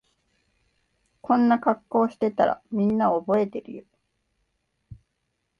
[1.21, 3.83] こんな格好してたらみんな覚えてるよ